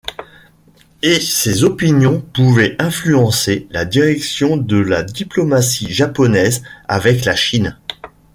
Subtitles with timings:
[1.03, 7.77] Et ses opinions pouvaient influencer la direction de la diplomatie japonaise avec la Chine.